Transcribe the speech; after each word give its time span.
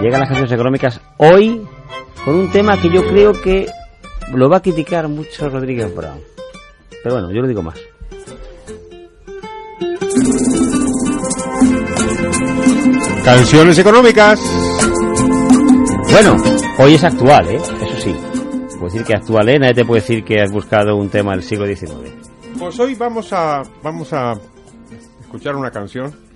Llegan 0.00 0.20
las 0.20 0.28
canciones 0.28 0.52
económicas 0.52 1.00
hoy 1.18 1.66
con 2.24 2.34
un 2.34 2.50
tema 2.50 2.80
que 2.80 2.90
yo 2.90 3.06
creo 3.06 3.32
que 3.32 3.66
lo 4.32 4.48
va 4.48 4.58
a 4.58 4.62
criticar 4.62 5.08
mucho 5.08 5.48
Rodríguez 5.48 5.94
Brown. 5.94 6.20
Pero 7.02 7.16
bueno, 7.16 7.30
yo 7.32 7.40
lo 7.40 7.48
digo 7.48 7.62
más. 7.62 7.78
Canciones 13.24 13.78
económicas. 13.78 14.40
Bueno, 16.10 16.36
hoy 16.78 16.94
es 16.94 17.04
actual, 17.04 17.48
¿eh? 17.48 17.56
Eso 17.56 18.00
sí. 18.00 18.16
Puedo 18.78 18.92
decir 18.92 19.04
que 19.04 19.14
actual, 19.14 19.48
¿eh? 19.48 19.58
Nadie 19.58 19.74
te 19.74 19.84
puede 19.84 20.00
decir 20.00 20.24
que 20.24 20.40
has 20.40 20.50
buscado 20.50 20.96
un 20.96 21.08
tema 21.08 21.32
del 21.32 21.42
siglo 21.42 21.66
XIX. 21.66 22.10
Pues 22.58 22.78
hoy 22.80 22.94
vamos 22.94 23.32
a 23.32 23.62
vamos 23.82 24.12
a 24.12 24.34
escuchar 25.20 25.54
una 25.56 25.70
canción. 25.70 26.29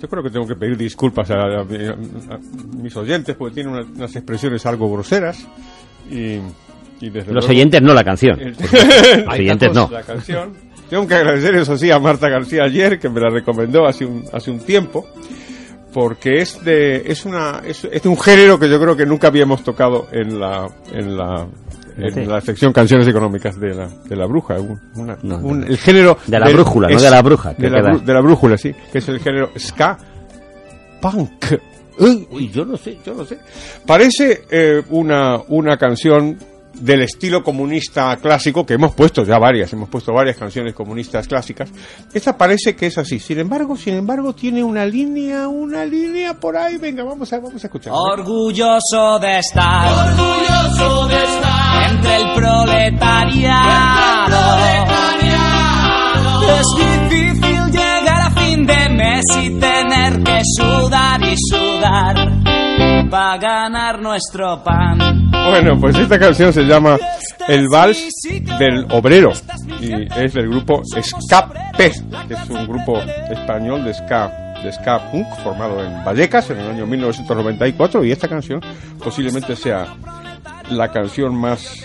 Yo 0.00 0.08
creo 0.08 0.22
que 0.22 0.30
tengo 0.30 0.46
que 0.46 0.56
pedir 0.56 0.76
disculpas 0.76 1.30
a, 1.30 1.34
a- 1.34 1.60
a 1.62 2.38
mis 2.76 2.94
oyentes 2.96 3.34
porque 3.36 3.54
tiene 3.54 3.70
unas, 3.70 3.86
unas 3.86 4.14
expresiones 4.16 4.66
algo 4.66 4.90
groseras 4.92 5.46
y, 6.10 6.34
y 7.00 7.10
desde 7.10 7.32
Los 7.32 7.44
luego- 7.44 7.48
oyentes 7.48 7.80
no 7.82 7.94
la 7.94 8.04
canción. 8.04 8.38
Los 8.40 9.28
oyentes 9.38 9.72
no. 9.72 9.88
La 9.90 10.02
canción. 10.02 10.52
Tengo 10.90 11.06
que 11.06 11.14
agradecer 11.14 11.54
eso 11.54 11.76
sí 11.78 11.90
a 11.90 11.98
Marta 11.98 12.28
García 12.28 12.64
ayer 12.64 12.98
que 12.98 13.08
me 13.08 13.20
la 13.20 13.30
recomendó 13.30 13.86
hace 13.86 14.04
un 14.04 14.24
hace 14.32 14.50
un 14.50 14.60
tiempo 14.60 15.06
porque 15.94 16.40
es 16.42 16.62
de 16.64 17.10
es 17.10 17.24
una 17.24 17.62
es, 17.64 17.84
es 17.84 18.02
de 18.02 18.08
un 18.08 18.18
género 18.18 18.58
que 18.58 18.68
yo 18.68 18.78
creo 18.80 18.94
que 18.96 19.06
nunca 19.06 19.28
habíamos 19.28 19.62
tocado 19.64 20.08
en 20.12 20.38
la 20.38 20.68
en 20.92 21.16
la 21.16 21.46
en 21.96 22.28
la 22.28 22.40
sección 22.40 22.72
canciones 22.72 23.06
económicas 23.08 23.58
de 23.58 23.74
la, 23.74 23.86
de 23.88 24.16
la 24.16 24.26
bruja 24.26 24.54
un- 24.60 24.80
una- 24.96 25.16
No, 25.22 25.38
un- 25.38 25.60
no. 25.60 25.66
el 25.66 25.78
género 25.78 26.18
De 26.26 26.38
la 26.38 26.46
del- 26.46 26.56
brújula, 26.56 26.88
no 26.88 27.00
de 27.00 27.10
la 27.10 27.22
bruja, 27.22 27.54
que 27.54 27.62
de 27.62 27.70
la, 27.70 27.96
de 27.98 28.12
la 28.12 28.20
brújula 28.20 28.56
sí 28.58 28.74
que 28.92 28.98
es 28.98 29.08
el 29.08 29.20
género 29.20 29.50
ska 29.58 29.96
punk. 31.00 31.44
Uy, 31.98 32.26
uy, 32.30 32.50
yo 32.50 32.64
no 32.64 32.76
sé 32.76 32.98
yo 33.06 33.14
no 33.14 33.24
sé. 33.24 33.38
Parece 33.86 34.42
eh, 34.50 34.82
una 34.90 35.38
una 35.48 35.76
canción 35.76 36.36
del 36.80 37.02
estilo 37.02 37.42
comunista 37.42 38.16
clásico 38.16 38.64
que 38.66 38.74
hemos 38.74 38.94
puesto 38.94 39.24
ya 39.24 39.38
varias, 39.38 39.72
hemos 39.72 39.88
puesto 39.88 40.12
varias 40.12 40.36
canciones 40.36 40.74
comunistas 40.74 41.26
clásicas. 41.28 41.70
Esta 42.12 42.36
parece 42.36 42.76
que 42.76 42.86
es 42.86 42.98
así. 42.98 43.18
Sin 43.18 43.38
embargo, 43.38 43.76
sin 43.76 43.94
embargo, 43.94 44.34
tiene 44.34 44.62
una 44.62 44.84
línea, 44.84 45.48
una 45.48 45.84
línea 45.84 46.34
por 46.34 46.56
ahí. 46.56 46.76
Venga, 46.76 47.04
vamos 47.04 47.32
a, 47.32 47.38
vamos 47.38 47.62
a 47.62 47.66
escuchar. 47.66 47.92
Orgulloso 47.94 49.18
de 49.20 49.38
estar, 49.38 50.08
orgulloso 50.08 51.08
de 51.08 51.16
estar 51.16 51.90
entre 51.90 52.16
el 52.16 52.34
proletariado. 52.34 53.64
Es 56.46 56.66
difícil 56.76 57.70
llegar 57.70 58.20
a 58.20 58.30
fin 58.32 58.66
de 58.66 58.88
mes 58.90 59.24
y 59.42 59.50
tener 59.58 60.22
que 60.22 60.40
sudar 60.56 61.22
y 61.22 61.34
sudar 61.36 61.63
para 63.14 63.38
ganar 63.38 64.02
nuestro 64.02 64.60
pan. 64.64 65.30
Bueno, 65.30 65.78
pues 65.80 65.96
esta 65.96 66.18
canción 66.18 66.52
se 66.52 66.62
llama 66.62 66.98
El 67.46 67.68
Vals 67.68 68.10
del 68.58 68.86
Obrero. 68.90 69.30
Y 69.80 69.92
es 70.20 70.34
del 70.34 70.48
grupo 70.48 70.82
Escape, 70.96 71.92
que 72.26 72.34
es 72.34 72.50
un 72.50 72.66
grupo 72.66 72.98
español 73.30 73.84
de 73.84 73.94
ska, 73.94 74.56
de 74.64 74.72
ska 74.72 75.12
punk 75.12 75.28
formado 75.44 75.84
en 75.84 76.04
Vallecas 76.04 76.50
en 76.50 76.58
el 76.58 76.70
año 76.72 76.86
1994 76.86 78.04
y 78.04 78.10
esta 78.10 78.26
canción 78.26 78.60
posiblemente 78.98 79.54
sea 79.54 79.94
la 80.70 80.90
canción 80.90 81.36
más 81.36 81.84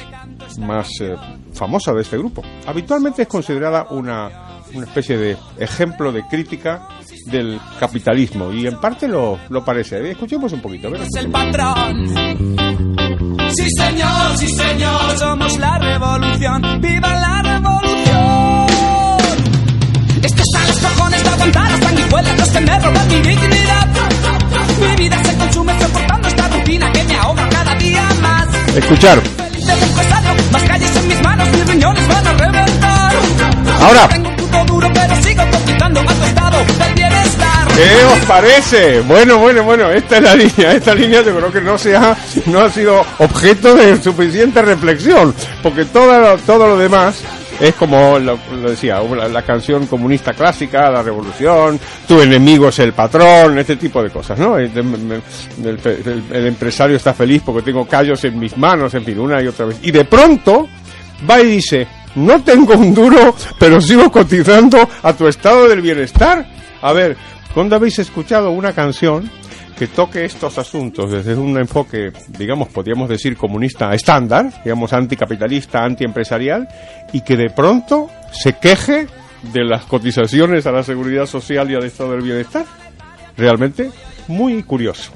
más 0.57 0.89
eh, 0.99 1.15
famosa 1.53 1.93
de 1.93 2.01
este 2.01 2.17
grupo. 2.17 2.41
Habitualmente 2.65 3.21
es 3.21 3.27
considerada 3.27 3.85
una, 3.91 4.48
una 4.73 4.85
especie 4.85 5.17
de 5.17 5.37
ejemplo 5.57 6.11
de 6.11 6.23
crítica 6.27 6.87
del 7.25 7.59
capitalismo 7.79 8.51
y 8.51 8.67
en 8.67 8.79
parte 8.79 9.07
lo, 9.07 9.39
lo 9.49 9.63
parece. 9.63 10.11
Escuchemos 10.11 10.51
un 10.53 10.61
poquito. 10.61 10.87
a 10.87 10.91
ver. 10.91 11.01
es 11.01 11.15
el 11.15 11.29
patrón. 11.29 12.07
Sí 13.55 13.67
señor, 13.77 14.37
sí 14.37 14.47
señor, 14.47 15.17
somos 15.17 15.57
la 15.57 15.77
revolución, 15.79 16.81
viva 16.81 17.19
la 17.19 17.41
revolución. 17.41 18.67
Esto 20.23 20.41
está 20.41 20.63
a 20.63 20.67
los 20.67 20.77
cojones 20.77 21.23
de 21.23 21.29
aguantar 21.29 21.71
las 21.71 21.79
sanguijuelas, 21.79 22.39
los 22.39 22.49
que 22.49 22.61
me 22.61 22.79
roban 22.79 23.07
mi 23.07 23.15
dignidad. 23.15 23.87
Mi 24.79 25.03
vida 25.03 25.23
se 25.23 25.37
consume 25.37 25.81
soportando 25.81 26.27
esta 26.27 26.47
rutina 26.47 26.91
que 26.91 27.03
me 27.05 27.15
ahoga 27.15 27.49
cada 27.49 27.75
día 27.75 28.07
más. 28.21 28.47
Escuchar. 28.75 29.19
Feliz 29.21 29.65
de 29.65 29.73
empresario, 29.73 30.51
más 30.51 30.63
calles 30.63 30.95
en 30.95 31.07
mis 31.07 31.21
manos, 31.23 31.49
mis 31.51 31.67
riñones 31.67 32.07
van 32.07 32.27
a 32.27 32.33
reventar. 32.33 33.13
Ahora. 33.81 34.18
Duro, 34.65 34.89
pero 34.93 35.15
sigo 35.21 35.43
cotizando 35.51 35.99
a 36.01 36.05
tu 36.05 36.23
estado 36.23 36.57
bienestar. 36.95 37.67
¿Qué 37.75 38.05
os 38.05 38.25
parece? 38.25 39.01
Bueno, 39.01 39.37
bueno, 39.37 39.63
bueno, 39.63 39.89
esta 39.91 40.17
es 40.17 40.23
la 40.23 40.35
línea, 40.35 40.71
esta 40.73 40.93
línea 40.93 41.21
yo 41.21 41.35
creo 41.35 41.51
que 41.51 41.61
no 41.61 41.75
ha, 41.75 42.17
no 42.47 42.59
ha 42.61 42.69
sido 42.69 43.05
objeto 43.19 43.75
de 43.75 44.01
suficiente 44.01 44.61
reflexión, 44.61 45.33
porque 45.63 45.85
todo 45.85 46.19
lo, 46.19 46.37
todo 46.39 46.67
lo 46.67 46.77
demás 46.77 47.21
es 47.59 47.73
como 47.75 48.17
lo, 48.19 48.37
lo 48.61 48.69
decía, 48.71 48.99
la, 49.01 49.27
la 49.27 49.41
canción 49.43 49.85
comunista 49.87 50.33
clásica, 50.33 50.89
la 50.89 51.03
revolución, 51.03 51.79
tu 52.07 52.19
enemigo 52.21 52.69
es 52.69 52.79
el 52.79 52.93
patrón, 52.93 53.57
este 53.59 53.75
tipo 53.75 54.01
de 54.03 54.09
cosas, 54.09 54.39
¿no? 54.39 54.57
El, 54.57 54.71
el- 54.77 55.21
el- 55.85 56.23
el 56.31 56.47
empresario 56.47 56.95
está 56.97 57.13
feliz 57.13 57.41
porque 57.45 57.61
tengo 57.61 57.85
callos 57.87 58.23
en 58.25 58.39
mis 58.39 58.57
manos, 58.57 58.93
en 58.93 59.03
fin, 59.05 59.19
una 59.19 59.41
y 59.41 59.47
otra 59.47 59.65
vez. 59.65 59.77
Y 59.83 59.91
de 59.91 60.05
pronto 60.05 60.67
va 61.29 61.41
y 61.41 61.47
dice, 61.47 61.85
no 62.15 62.41
tengo 62.43 62.73
un 62.73 62.93
duro, 62.93 63.35
pero 63.59 63.79
sigo 63.81 64.11
cotizando 64.11 64.87
a 65.03 65.13
tu 65.13 65.27
estado 65.27 65.67
del 65.67 65.81
bienestar. 65.81 66.45
A 66.81 66.93
ver, 66.93 67.17
¿cuándo 67.53 67.75
habéis 67.75 67.99
escuchado 67.99 68.51
una 68.51 68.73
canción 68.73 69.29
que 69.77 69.87
toque 69.87 70.25
estos 70.25 70.57
asuntos 70.57 71.09
desde 71.09 71.35
un 71.35 71.57
enfoque, 71.57 72.11
digamos, 72.37 72.67
podríamos 72.67 73.07
decir 73.07 73.37
comunista 73.37 73.93
estándar, 73.93 74.51
digamos, 74.63 74.91
anticapitalista, 74.91 75.85
antiempresarial, 75.85 76.67
y 77.13 77.21
que 77.21 77.37
de 77.37 77.49
pronto 77.49 78.09
se 78.33 78.57
queje 78.57 79.07
de 79.53 79.63
las 79.63 79.85
cotizaciones 79.85 80.67
a 80.67 80.73
la 80.73 80.83
seguridad 80.83 81.25
social 81.25 81.71
y 81.71 81.75
al 81.75 81.85
estado 81.85 82.11
del 82.11 82.23
bienestar? 82.23 82.65
Realmente 83.37 83.89
muy 84.27 84.61
curioso. 84.63 85.13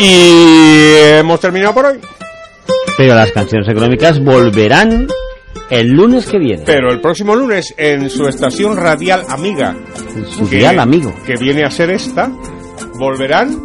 Y 0.00 0.96
hemos 1.18 1.38
terminado 1.38 1.74
por 1.74 1.86
hoy. 1.86 2.00
Pero 3.00 3.14
las 3.14 3.32
canciones 3.32 3.66
económicas 3.66 4.22
volverán 4.22 5.06
el 5.70 5.88
lunes 5.88 6.26
que 6.26 6.38
viene. 6.38 6.64
Pero 6.66 6.92
el 6.92 7.00
próximo 7.00 7.34
lunes 7.34 7.72
en 7.78 8.10
su 8.10 8.28
estación 8.28 8.76
radial 8.76 9.24
amiga, 9.30 9.74
Su 10.28 10.46
dial 10.46 10.78
amigo. 10.78 11.10
que 11.24 11.32
viene 11.36 11.64
a 11.64 11.70
ser 11.70 11.88
esta, 11.92 12.30
volverán 12.98 13.56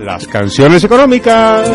las 0.00 0.26
canciones 0.26 0.82
económicas. 0.82 1.70